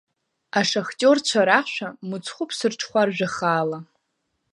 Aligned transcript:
Ашахтиорцәа 0.59 1.41
рашәа, 1.47 1.89
Мыцхәы 2.07 2.43
бсырҽхәар 2.49 3.09
жәахаала… 3.15 3.79